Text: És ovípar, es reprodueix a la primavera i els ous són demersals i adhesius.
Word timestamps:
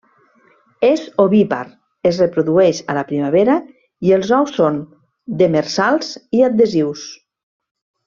És 0.87 1.03
ovípar, 1.23 1.59
es 2.13 2.21
reprodueix 2.23 2.81
a 2.93 2.97
la 2.99 3.05
primavera 3.11 3.59
i 4.09 4.17
els 4.19 4.35
ous 4.41 4.57
són 4.59 4.83
demersals 5.45 6.15
i 6.41 6.47
adhesius. 6.53 7.09